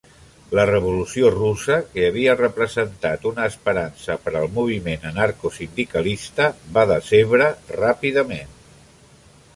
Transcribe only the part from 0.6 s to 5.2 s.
revolució russa, que havia representat una esperança per al moviment